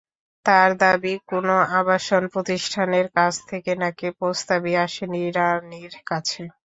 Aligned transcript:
তাঁর 0.45 0.69
দাবি, 0.81 1.13
কোনো 1.29 1.55
আবাসন 1.79 2.23
প্রতিষ্ঠানের 2.33 3.07
কাছ 3.17 3.33
থেকে 3.49 3.71
নাকি 3.83 4.07
প্রস্তাবই 4.19 4.73
আসেনি 4.85 5.21
রানীর 5.31 5.93
কাছে। 6.09 6.41